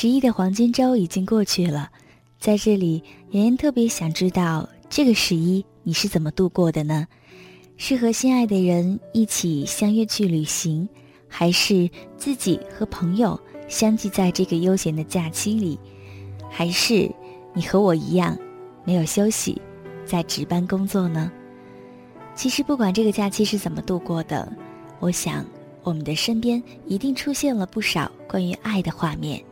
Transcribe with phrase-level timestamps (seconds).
[0.00, 1.90] 十一的黄金周已经过去了，
[2.38, 7.06] 在这里，妍妍特别想知道这个十一你是怎么度过的呢？
[7.76, 10.88] 是和心爱的人一起相约去旅行，
[11.28, 15.78] 还是自己和朋友相聚在这个悠闲的假期里，
[16.48, 17.14] 还是
[17.52, 18.34] 你和我一样
[18.86, 19.60] 没有休息，
[20.06, 21.30] 在值班工作呢？
[22.34, 24.50] 其实不管这个假期是怎么度过的，
[24.98, 25.44] 我想
[25.82, 29.44] 我们的身边一定出现了不少关于爱的画面。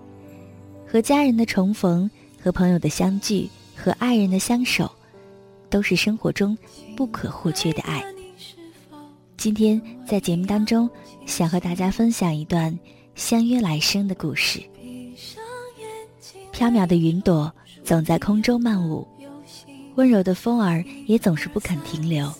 [0.90, 2.10] 和家人的重逢，
[2.42, 4.90] 和朋友的相聚，和爱人的相守，
[5.68, 6.56] 都是生活中
[6.96, 8.02] 不可或缺的爱。
[9.36, 10.88] 今天在节目当中，
[11.26, 12.76] 想和大家分享一段
[13.14, 14.62] 相约来生的故事。
[16.52, 17.52] 飘渺的云朵
[17.84, 19.06] 总在空中漫舞，
[19.96, 22.32] 温柔的风儿也总是不肯停留。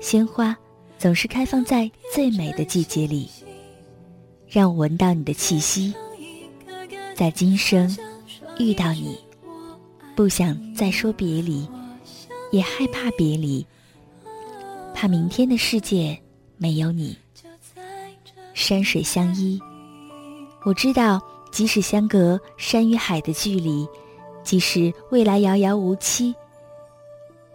[0.00, 0.54] 鲜花
[0.98, 3.30] 总是开放在最美的季节里，
[4.48, 5.94] 让我闻到你的气息。
[7.16, 7.96] 在今生
[8.58, 9.16] 遇到你，
[10.14, 11.66] 不想再说别离，
[12.52, 13.66] 也害怕别离，
[14.92, 16.20] 怕明天的世界
[16.58, 17.16] 没有你。
[18.52, 19.58] 山水相依，
[20.62, 21.18] 我知道，
[21.50, 23.88] 即使相隔山与海的距离，
[24.44, 26.34] 即使未来遥遥无期，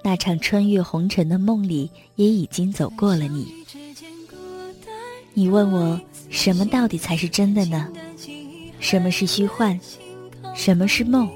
[0.04, 3.54] 那场穿越红尘的梦里，也已经走过了你。
[5.36, 6.02] 你问我，
[6.32, 7.88] 什么到底才是真的呢？
[8.82, 9.80] 什么是虚幻？
[10.56, 11.30] 什么是梦？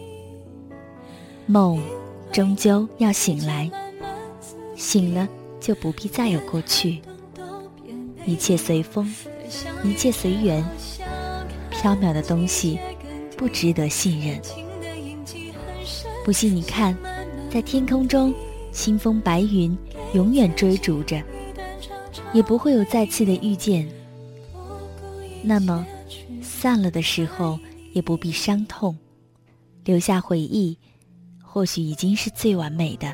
[1.45, 1.79] 梦
[2.33, 3.69] 终究要醒来，
[4.75, 5.29] 醒了
[5.61, 6.99] 就不必再有过去。
[8.25, 9.09] 一切随风，
[9.83, 10.65] 一切随缘。
[11.71, 12.79] 缥缈的东西
[13.37, 14.41] 不值得信任。
[16.25, 16.97] 不信你看，
[17.51, 18.33] 在天空中，
[18.71, 19.77] 清风白云
[20.13, 21.21] 永远追逐着，
[22.33, 23.87] 也不会有再次的遇见。
[25.43, 25.85] 那么。
[26.65, 27.59] 散了的时候，
[27.93, 28.97] 也不必伤痛，
[29.83, 30.75] 留下回忆，
[31.39, 33.13] 或许已经是最完美的。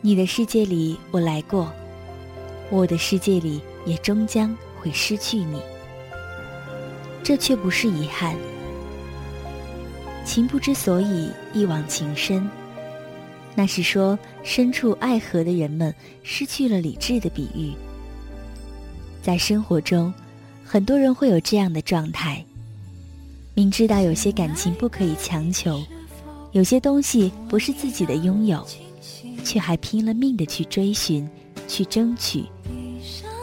[0.00, 1.72] 你的世界里我来过，
[2.72, 5.62] 我的世界里也终将会失去你。
[7.22, 8.34] 这却不是遗憾。
[10.24, 12.50] 情不知所以，一往情深，
[13.54, 15.94] 那是说身处爱河的人们
[16.24, 17.72] 失去了理智的比喻。
[19.22, 20.12] 在生活中。
[20.70, 22.44] 很多人会有这样的状态，
[23.54, 25.82] 明知道有些感情不可以强求，
[26.52, 28.62] 有些东西不是自己的拥有，
[29.42, 31.26] 却还拼了命的去追寻、
[31.66, 32.44] 去争取，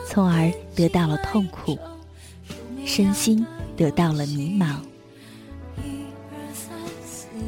[0.07, 1.75] 从而得到了痛苦，
[2.85, 3.43] 身心
[3.75, 4.75] 得到了迷茫。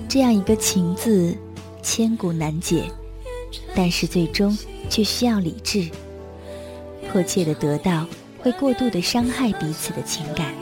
[0.09, 1.38] 这样一个情字，
[1.83, 2.89] 千古难解，
[3.75, 4.57] 但是最终
[4.89, 5.88] 却需要理智，
[7.11, 8.07] 迫切的得到。
[8.40, 10.53] 会过度的伤害彼此的情感。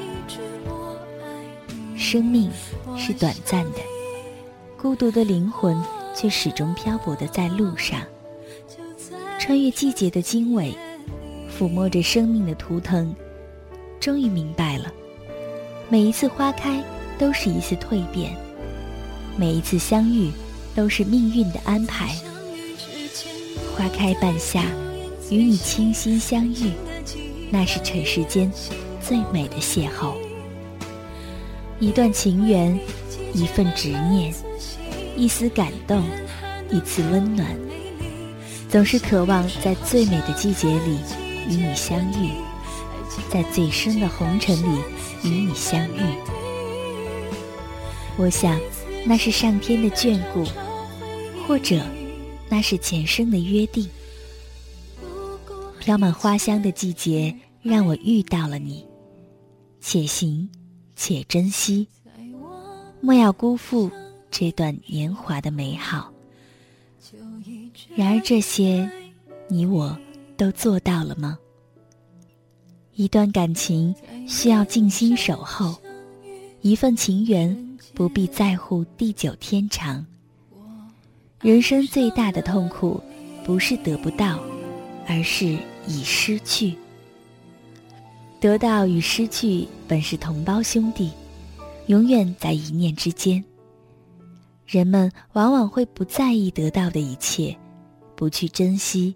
[1.98, 2.50] 生命
[2.98, 3.80] 是短暂的，
[4.78, 5.82] 孤独的灵魂
[6.16, 8.02] 却始终漂泊的在路上，
[9.40, 10.74] 穿越季节的经纬，
[11.50, 13.14] 抚摸着生命的图腾，
[14.00, 14.94] 终于明白了，
[15.90, 16.84] 每一次花开
[17.18, 18.36] 都是一次蜕变，
[19.36, 20.32] 每一次相遇
[20.76, 22.16] 都是命运的安排。
[23.76, 24.64] 花开半夏，
[25.30, 26.72] 与你倾心相遇。
[27.52, 28.52] 那是尘世间
[29.02, 30.14] 最美的邂逅，
[31.80, 32.78] 一段情缘，
[33.34, 34.34] 一份执念，
[35.16, 36.04] 一丝感动，
[36.72, 37.48] 一次温暖，
[38.70, 40.98] 总是渴望在最美的季节里
[41.48, 42.32] 与你相遇，
[43.30, 44.80] 在最深的红尘里
[45.24, 46.02] 与你相遇。
[48.18, 48.60] 我想，
[49.06, 50.44] 那是上天的眷顾，
[51.48, 51.80] 或者，
[52.50, 53.88] 那是前生的约定。
[55.86, 58.84] 飘满花香的季节，让我遇到了你。
[59.80, 60.50] 且行
[60.96, 61.88] 且珍惜，
[63.02, 63.92] 莫要辜负
[64.32, 66.12] 这段年华的美好。
[67.96, 68.90] 然而，这些
[69.48, 69.96] 你我
[70.36, 71.38] 都做到了吗？
[72.96, 73.94] 一段感情
[74.28, 75.76] 需要静心守候，
[76.62, 80.04] 一份情缘不必在乎地久天长。
[81.42, 83.00] 人生最大的痛苦，
[83.46, 84.40] 不是得不到，
[85.08, 85.58] 而是。
[85.88, 86.74] 已失去，
[88.40, 91.12] 得到与失去本是同胞兄弟，
[91.86, 93.44] 永远在一念之间。
[94.66, 97.56] 人们往往会不在意得到的一切，
[98.16, 99.16] 不去珍惜，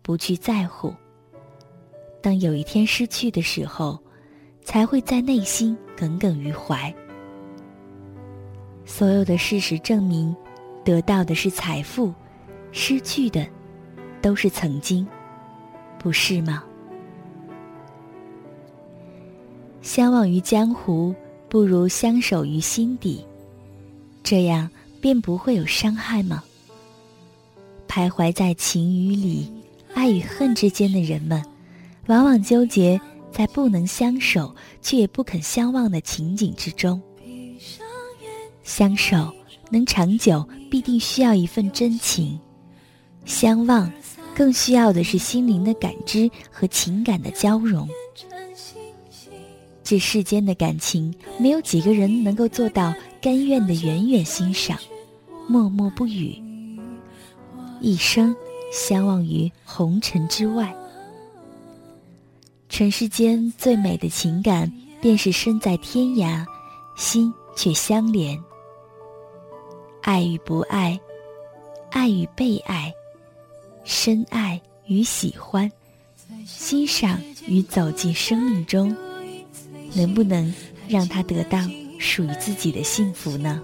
[0.00, 0.94] 不去在乎。
[2.22, 3.98] 当有一天失去的时候，
[4.64, 6.90] 才会在内心耿耿于怀。
[8.86, 10.34] 所有的事实证明，
[10.82, 12.14] 得到的是财富，
[12.72, 13.46] 失去的
[14.22, 15.06] 都是曾经，
[15.98, 16.64] 不是吗？
[19.82, 21.14] 相忘于江湖，
[21.48, 23.24] 不如相守于心底，
[24.22, 26.42] 这样便不会有伤害吗？
[27.88, 29.50] 徘徊在情与理、
[29.94, 31.42] 爱与恨之间的人们，
[32.06, 33.00] 往往纠结
[33.32, 37.00] 在不能相守却也不肯相忘的情景之中。
[38.62, 39.32] 相守
[39.70, 42.38] 能长久，必定需要一份真情；
[43.24, 43.90] 相忘，
[44.38, 47.88] 更需要的是心灵的感知和情感的交融。
[49.82, 54.78] 这世间的感情，没有几个人能够做到甘愿的远远欣赏，
[55.48, 56.40] 默默不语，
[57.80, 58.32] 一生
[58.72, 60.72] 相忘于红尘之外。
[62.68, 64.70] 尘世间最美的情感，
[65.00, 66.46] 便是身在天涯，
[66.96, 68.40] 心却相连。
[70.02, 70.96] 爱与不爱，
[71.90, 72.92] 爱与被爱，
[73.90, 75.72] 深爱与喜欢，
[76.44, 78.94] 欣赏与走进生命中，
[79.94, 80.54] 能不能
[80.86, 81.58] 让他得到
[81.98, 83.62] 属于自己的幸福呢？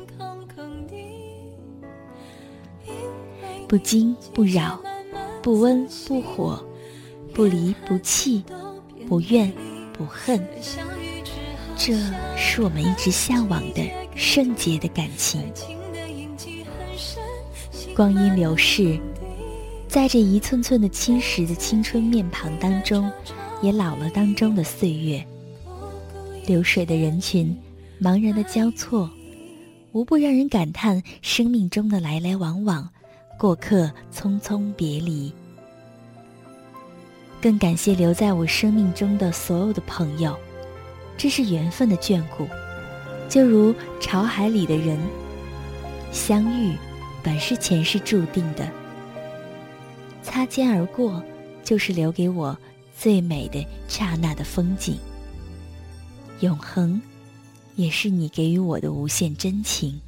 [3.68, 4.82] 不惊不扰，
[5.42, 6.64] 不温不火，
[7.34, 8.42] 不离不弃，
[9.06, 9.52] 不怨
[9.92, 10.42] 不恨，
[11.76, 11.92] 这
[12.34, 13.86] 是我们一直向往的
[14.16, 15.52] 圣洁的感情。
[17.94, 18.98] 光阴流逝，
[19.94, 23.08] 在这一寸寸的侵蚀的青春面庞当中，
[23.62, 25.24] 也老了当中的岁月。
[26.48, 27.56] 流水的人群，
[28.02, 29.08] 茫然的交错，
[29.92, 32.90] 无不让人感叹生命中的来来往往，
[33.38, 35.32] 过客匆匆别离。
[37.40, 40.36] 更感谢留在我生命中的所有的朋友，
[41.16, 42.48] 这是缘分的眷顾，
[43.28, 44.98] 就如潮海里的人
[46.10, 46.74] 相遇。
[47.22, 48.68] 本是前世注定的，
[50.24, 51.22] 擦肩而过，
[51.62, 52.56] 就是留给我
[52.98, 54.98] 最美的刹那的风景。
[56.40, 57.00] 永恒，
[57.76, 60.00] 也是你给予我的无限真情。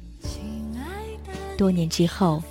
[1.55, 2.43] 多年之后，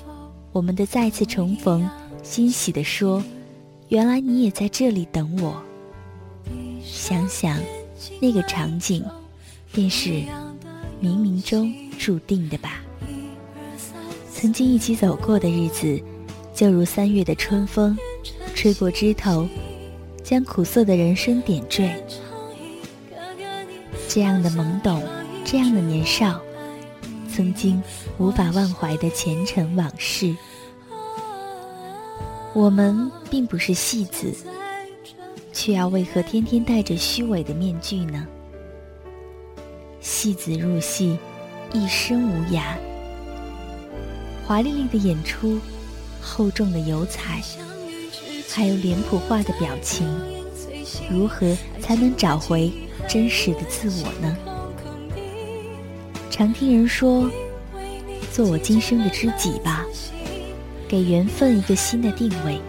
[0.53, 1.89] 我们的再次重逢，
[2.23, 3.23] 欣喜地说
[3.89, 5.63] ：“原来你也在这里等我。”
[6.83, 7.61] 想想，
[8.21, 9.05] 那个场景，
[9.73, 10.11] 便是
[11.03, 12.81] 冥冥中注定的吧。
[14.33, 16.03] 曾经一起走过的日子，
[16.57, 17.95] 就如三月的春风，
[18.55, 19.47] 吹过枝头，
[20.25, 21.95] 将苦涩的人生点缀。
[24.09, 25.03] 这样的懵懂，
[25.45, 26.41] 这样的年少，
[27.31, 27.83] 曾经
[28.17, 30.35] 无法忘怀的前尘往事。
[32.55, 34.33] 我们并不是戏子，
[35.53, 38.27] 却要为何天天戴着虚伪的面具呢？
[40.01, 41.19] 戏子入戏，
[41.75, 42.63] 一身无涯。
[44.47, 45.59] 华丽丽的演出，
[46.27, 47.41] 厚重的油彩，
[48.53, 50.05] 还有脸谱化的表情，
[51.09, 52.73] 如何才能找回
[53.09, 54.37] 真实的自我呢？
[56.29, 57.31] 常听人说，
[58.33, 59.87] 做我今生的知己吧，
[60.89, 62.61] 给缘分一个新的定位，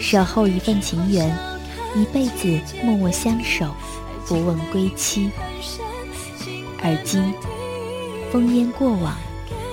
[0.00, 1.30] 守候一份情缘，
[1.94, 3.72] 一辈子默默相守，
[4.26, 5.30] 不问归期。
[6.82, 7.22] 而今，
[8.32, 9.14] 烽烟过往。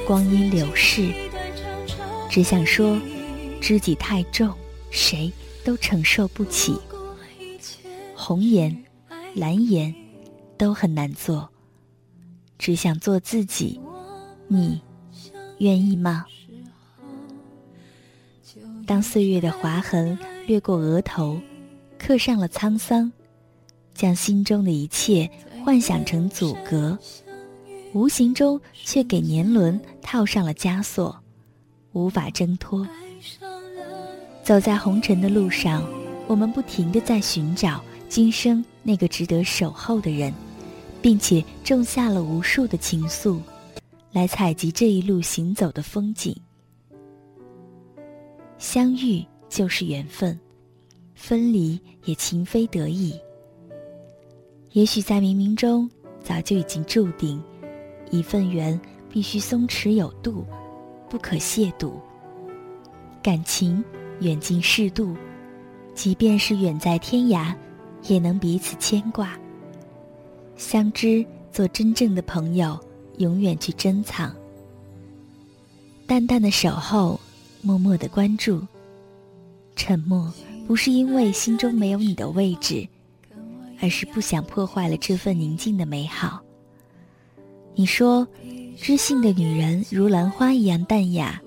[0.07, 1.11] 光阴流逝，
[2.35, 2.99] 只想说，
[3.61, 4.53] 知己太重，
[4.91, 5.31] 谁
[5.63, 6.77] 都承受不起。
[8.13, 8.83] 红颜、
[9.33, 9.95] 蓝颜，
[10.57, 11.49] 都很难做。
[12.59, 13.79] 只想做自己，
[14.49, 14.81] 你
[15.59, 16.25] 愿意吗？
[18.85, 21.39] 当岁月的划痕掠过额头，
[21.97, 23.09] 刻上了沧桑，
[23.93, 25.31] 将心中的一切
[25.63, 26.99] 幻想成阻隔。
[27.93, 31.17] 无形中却给年轮套上了枷锁，
[31.95, 32.85] 无法挣脱。
[34.43, 35.81] 走在红尘的路上，
[36.27, 40.31] 我们不停地在寻找今生那个值得守候的人，
[41.01, 43.39] 并且种下了无数的情愫，
[44.11, 46.35] 来采集这一路行走的风景。
[48.57, 50.37] 相遇就是缘分，
[51.13, 53.17] 分离也情非得已。
[54.73, 55.89] 也许在冥冥中
[56.21, 57.41] 早就已经注定。
[58.11, 60.45] 一份缘必须松弛有度，
[61.09, 61.93] 不可亵渎。
[63.23, 63.83] 感情
[64.19, 65.15] 远近适度，
[65.93, 67.53] 即便是远在天涯，
[68.03, 69.37] 也能彼此牵挂。
[70.55, 72.79] 相知，做真正的朋友，
[73.17, 74.33] 永远去珍藏。
[76.07, 77.19] 淡淡的守候，
[77.61, 78.61] 默默的关注。
[79.75, 80.31] 沉默，
[80.67, 82.87] 不是因为心中没有你的位置，
[83.81, 86.41] 而是不想破坏了这份宁静的美好。
[87.73, 88.25] 你说，
[88.77, 91.41] 知性的女人如兰花一样淡雅，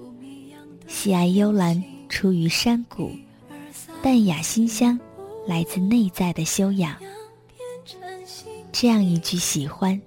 [0.86, 3.12] 喜爱幽兰出于山谷，
[4.02, 4.98] 淡雅馨香，
[5.46, 6.96] 来自内在的修养。
[8.72, 10.00] 这样一句喜欢，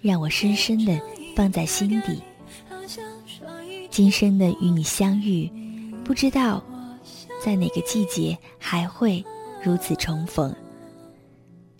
[0.00, 1.00] 让我深深的
[1.36, 2.20] 放在心底。
[3.90, 5.50] 今生的与你相遇，
[6.02, 6.62] 不知道
[7.44, 9.24] 在哪个季节还会
[9.62, 10.54] 如此重逢。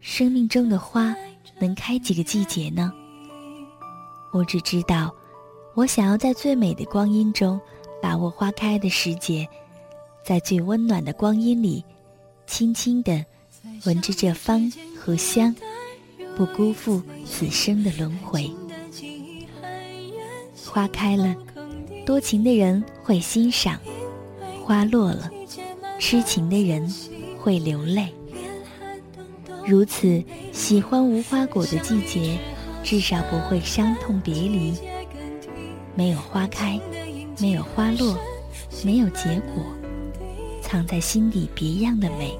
[0.00, 1.14] 生命中的花
[1.58, 2.92] 能开几个季节呢？
[4.32, 5.14] 我只知道，
[5.74, 7.60] 我想要在最美的光阴中
[8.00, 9.46] 把握花开的时节，
[10.24, 11.84] 在最温暖的光阴里，
[12.46, 13.24] 轻轻地
[13.84, 15.54] 闻着这芳和香，
[16.36, 18.50] 不辜负此生的轮回。
[20.66, 21.36] 花开了。
[22.04, 23.78] 多情的人会欣赏，
[24.64, 25.30] 花落了，
[26.00, 26.92] 痴情的人
[27.38, 28.12] 会流泪。
[29.64, 30.20] 如此
[30.50, 32.36] 喜欢无花果的季节，
[32.82, 34.74] 至少不会伤痛别离。
[35.94, 36.80] 没有花开，
[37.38, 38.18] 没有花落，
[38.84, 39.62] 没有结果，
[40.62, 42.38] 藏在心底别样的美。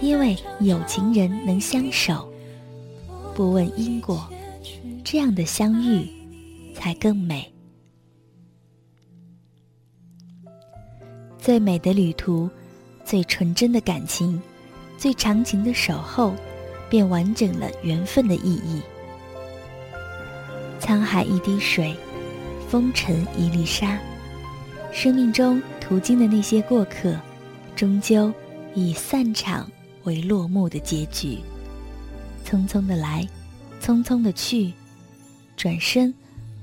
[0.00, 2.30] 因为有情人能相守，
[3.34, 4.28] 不问因果，
[5.02, 6.06] 这样的相遇
[6.74, 7.50] 才更美。
[11.38, 12.50] 最美的旅途，
[13.04, 14.38] 最纯真的感情，
[14.98, 16.34] 最长情的守候，
[16.90, 18.82] 便完整了缘分的意义。
[20.80, 21.94] 沧海一滴水，
[22.68, 23.98] 风尘一粒沙，
[24.92, 27.18] 生命中途经的那些过客，
[27.74, 28.32] 终究
[28.74, 29.70] 以散场
[30.04, 31.38] 为落幕的结局。
[32.44, 33.26] 匆匆的来，
[33.82, 34.72] 匆匆的去，
[35.56, 36.14] 转身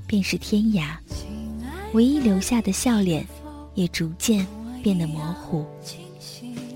[0.07, 0.95] 便是天涯，
[1.93, 3.25] 唯一留下的笑脸，
[3.75, 4.45] 也逐渐。
[4.83, 5.65] 变得模糊。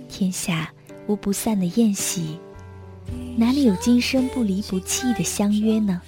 [0.07, 0.71] 天下
[1.07, 2.39] 无不散的宴席，
[3.35, 6.01] 哪里有今生不离不弃的相约呢？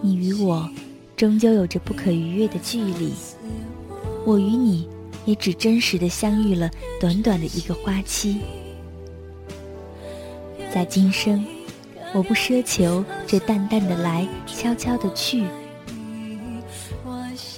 [0.00, 0.68] 你与我，
[1.16, 3.12] 终究有着不可逾越的距离。
[4.24, 4.88] 我与你，
[5.24, 8.38] 也只真实的相遇了短短的一个花期。
[10.72, 11.44] 在今生，
[12.14, 15.44] 我不奢求这淡淡的来，悄悄的去，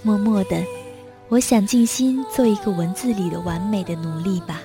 [0.02, 0.62] 默默的。
[1.28, 4.60] 我想静心做一个文字里的完美的奴隶吧。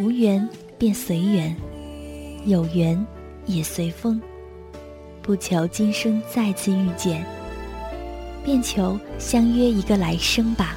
[0.00, 0.48] 无缘
[0.78, 1.54] 便随缘，
[2.46, 3.06] 有缘
[3.46, 4.20] 也随风。
[5.22, 7.24] 不求今生再次遇见，
[8.44, 10.76] 便求相约一个来生吧。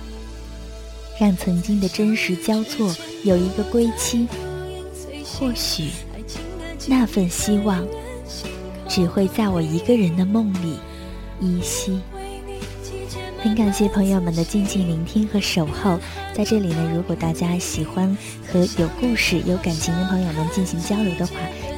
[1.19, 4.27] 让曾经的真实交错有一个归期。
[5.23, 5.89] 或许，
[6.87, 7.85] 那份希望，
[8.87, 10.77] 只会在我一个人的梦里
[11.41, 11.99] 依稀。
[13.41, 15.99] 很感谢朋友们的静静聆听和守候，
[16.33, 18.15] 在这里呢，如果大家喜欢
[18.47, 21.33] 和有故事、有感情的朋友们进行交流的话，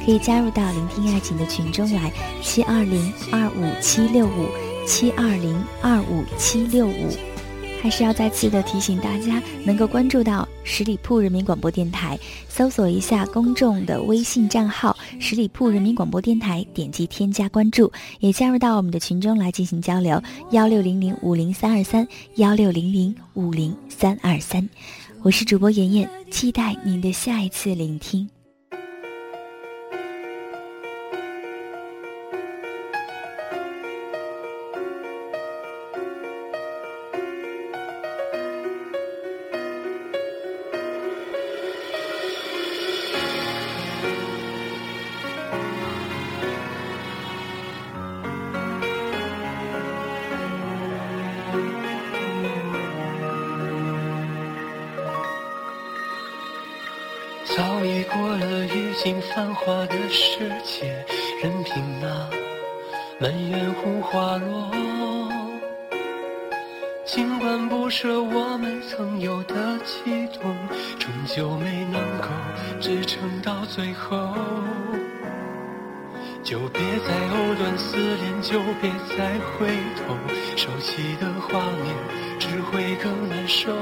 [0.08, 2.10] 可以加入到聆听爱情的群中来，
[2.42, 4.48] 七二零二五七六五
[4.86, 7.10] 七二零二五七六五。
[7.82, 20.22] 还是要再次的提醒大家，能够关注到十里铺人民广播电台，搜索一下公众的微信账号“十里铺人民广播电台”，点击添加关注，也加入到我们的群中来进行交流。
[20.52, 24.66] 幺六零零五零三二三，幺六零零五零三二三，
[25.20, 28.26] 我是主播妍妍，期待您的下一次聆听。
[59.00, 61.06] 尽繁华的世界，
[61.40, 62.28] 任凭那
[63.20, 64.72] 满园红花落。
[67.04, 70.52] 尽管不舍我们曾有的悸动，
[70.98, 72.26] 终究没能够
[72.80, 74.34] 支撑到最后。
[76.42, 80.16] 就别再藕断丝连，就别再回头，
[80.56, 81.94] 熟悉的画面
[82.40, 83.72] 只会更难受。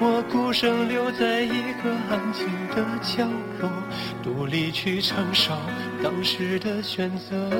[0.00, 3.26] 我孤身留在一个安静的角
[3.60, 3.68] 落，
[4.22, 5.52] 独立去承受
[6.02, 7.50] 当时的选择，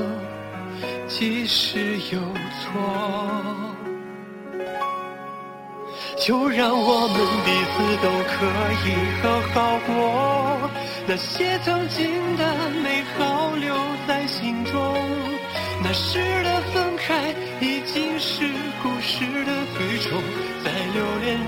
[1.09, 2.21] 即使有
[2.61, 2.65] 错。
[6.21, 8.37] 就让我们彼此都可
[8.85, 8.87] 以
[9.23, 9.91] 好好过。
[11.07, 12.43] 那些曾经的
[12.85, 13.25] 美好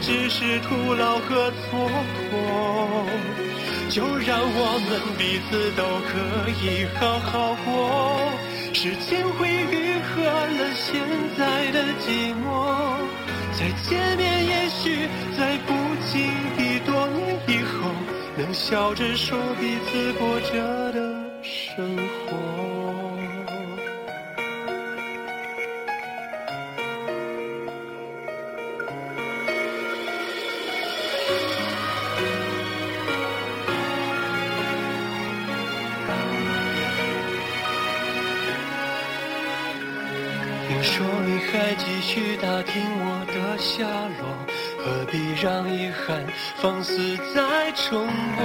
[0.00, 1.88] 只是徒劳和蹉
[2.30, 2.32] 跎。
[3.88, 6.12] 就让我们彼此都可
[6.62, 7.68] 以好好过，
[8.72, 11.02] 时间会愈合了现
[11.36, 12.44] 在的寂寞。
[13.58, 15.74] 再见面，也许在不
[16.06, 16.22] 经
[16.56, 17.90] 意多年以后，
[18.36, 20.98] 能笑着说彼此过着的
[21.42, 22.49] 生活。
[42.72, 43.82] 听我的下
[44.20, 44.22] 落，
[44.78, 46.24] 何必让遗憾
[46.62, 48.38] 放肆再重播？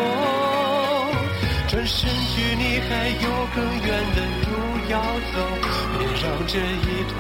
[1.68, 4.52] 转身距离还有更远的路
[4.90, 4.98] 要
[5.32, 5.36] 走，
[6.00, 7.14] 别让这一段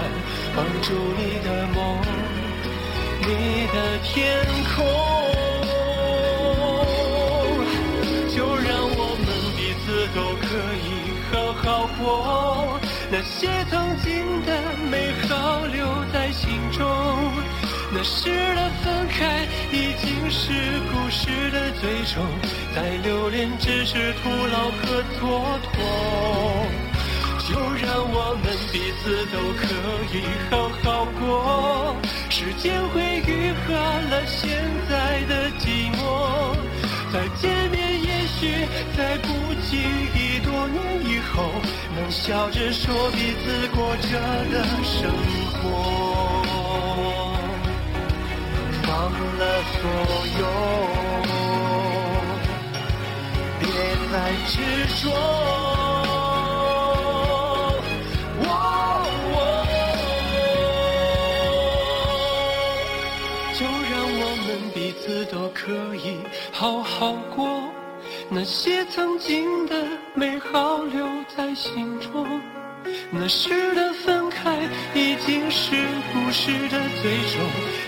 [0.55, 2.01] 绑住你的梦，
[3.21, 4.41] 你的天
[4.75, 4.83] 空。
[8.35, 8.65] 就让
[8.97, 9.85] 我们彼此
[10.15, 10.43] 都可
[10.81, 10.83] 以
[11.31, 11.63] 好好
[11.99, 12.44] 过。
[13.25, 14.51] 些曾经的
[14.89, 16.85] 美好留在心中，
[17.91, 20.53] 那时的分开已经是
[20.91, 22.23] 故事的最终，
[22.75, 25.21] 再留恋只是徒劳和蹉
[25.73, 25.75] 跎。
[27.47, 29.63] 就让我们彼此都可
[30.11, 30.15] 以
[30.49, 31.95] 好好过，
[32.29, 36.55] 时间会愈合了现在的寂寞，
[37.13, 37.71] 再见
[38.45, 38.51] 许
[38.95, 39.27] 在不
[39.69, 39.81] 经
[40.13, 41.33] 意多年以后。
[41.95, 44.09] 能笑着说彼此过着
[44.51, 45.09] 的生
[45.53, 45.63] 活，
[48.83, 48.89] 放
[49.39, 49.79] 了所
[50.39, 50.43] 有，
[53.59, 53.63] 别
[54.11, 54.13] 再
[54.45, 54.53] 执
[55.01, 55.03] 着。
[63.57, 66.19] 就让我们彼此都可以
[66.51, 67.39] 好好过。
[68.29, 69.75] 那些曾经的
[70.13, 71.07] 美好留
[71.37, 72.41] 在心中，
[73.11, 74.57] 那时的分开
[74.93, 75.75] 已经是
[76.11, 77.39] 故事的最终，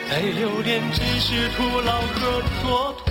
[0.10, 3.10] 再留恋只是徒劳和蹉跎。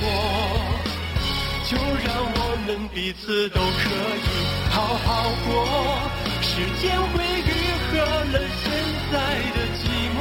[1.68, 4.26] 就让我们彼此都可以
[4.70, 5.66] 好好过，
[6.40, 7.50] 时间会愈
[7.90, 7.98] 合
[8.32, 8.64] 了现
[9.10, 9.14] 在
[9.52, 9.82] 的寂
[10.14, 10.16] 寞，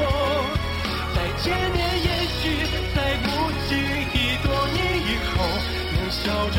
[1.13, 1.79] 再见面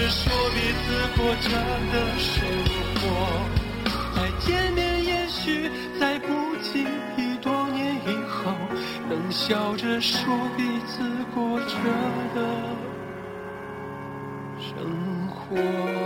[0.09, 1.51] 说彼此过着
[1.93, 2.47] 的生
[2.95, 3.03] 活，
[4.15, 6.27] 再见面也许在不
[6.63, 6.85] 经
[7.17, 8.53] 意多年以后，
[9.09, 11.03] 能笑着说彼此
[11.35, 11.67] 过着
[12.35, 12.39] 的
[14.61, 16.06] 生活。